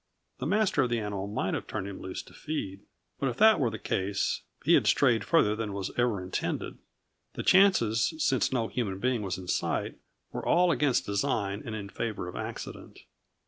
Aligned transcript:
The 0.39 0.47
master 0.47 0.81
of 0.81 0.89
the 0.89 0.97
animal 0.99 1.27
might 1.27 1.53
have 1.53 1.67
turned 1.67 1.87
him 1.87 2.01
loose 2.01 2.23
to 2.23 2.33
feed, 2.33 2.79
but 3.19 3.29
if 3.29 3.37
that 3.37 3.59
were 3.59 3.69
the 3.69 3.77
case, 3.77 4.41
he 4.65 4.73
had 4.73 4.87
strayed 4.87 5.23
farther 5.23 5.55
than 5.55 5.73
was 5.73 5.91
ever 5.95 6.23
intended; 6.23 6.79
the 7.35 7.43
chances, 7.43 8.15
since 8.17 8.51
no 8.51 8.67
human 8.67 8.97
being 8.97 9.21
was 9.21 9.37
in 9.37 9.47
sight, 9.47 9.99
were 10.31 10.43
all 10.43 10.71
against 10.71 11.05
design 11.05 11.61
and 11.63 11.75
in 11.75 11.87
favor 11.87 12.27
of 12.27 12.35
accident. 12.35 13.01